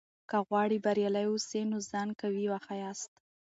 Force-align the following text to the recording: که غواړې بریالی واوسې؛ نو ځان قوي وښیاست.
که 0.29 0.37
غواړې 0.47 0.77
بریالی 0.85 1.25
واوسې؛ 1.27 1.61
نو 1.71 1.77
ځان 1.89 2.09
قوي 2.21 2.45
وښیاست. 2.49 3.11